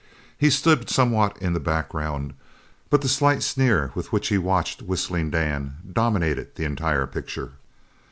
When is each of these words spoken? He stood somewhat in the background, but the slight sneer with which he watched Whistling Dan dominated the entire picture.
He 0.35 0.49
stood 0.49 0.89
somewhat 0.89 1.37
in 1.37 1.53
the 1.53 1.59
background, 1.59 2.33
but 2.89 3.01
the 3.03 3.07
slight 3.07 3.43
sneer 3.43 3.91
with 3.93 4.11
which 4.11 4.29
he 4.29 4.37
watched 4.39 4.81
Whistling 4.81 5.29
Dan 5.29 5.75
dominated 5.93 6.55
the 6.55 6.65
entire 6.65 7.05
picture. 7.05 7.51